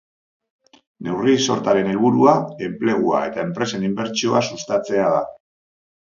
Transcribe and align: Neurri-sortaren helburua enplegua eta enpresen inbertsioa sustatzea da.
Neurri-sortaren 1.07 1.91
helburua 1.91 2.33
enplegua 2.67 3.19
eta 3.27 3.43
enpresen 3.49 3.85
inbertsioa 3.89 4.41
sustatzea 4.47 5.05
da. 5.17 5.21